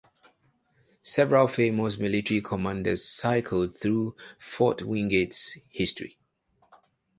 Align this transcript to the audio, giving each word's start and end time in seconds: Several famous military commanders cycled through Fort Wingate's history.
Several 1.03 1.47
famous 1.47 1.99
military 1.99 2.41
commanders 2.41 3.07
cycled 3.07 3.77
through 3.77 4.15
Fort 4.39 4.81
Wingate's 4.81 5.59
history. 5.69 6.17